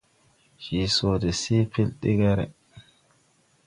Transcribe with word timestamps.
Je 0.67 0.81
sode 0.95 1.33
se 1.41 1.59
pel 1.77 1.89
deger. 2.01 2.39